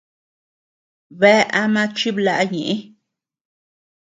Bea 1.19 1.41
ama 1.61 1.83
chiblaʼa 1.97 2.43
ñeʼë. 2.51 2.75